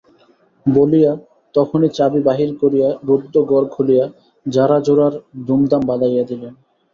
[0.65, 1.11] বলিয়া
[1.55, 4.05] তখনই চাবি বাহির করিয়া রুদ্ধ ঘর খুলিয়া
[4.45, 5.13] ঝাড়াঝোড়ার
[5.47, 6.53] ধুমধাম বাধাইয়া দিলেন।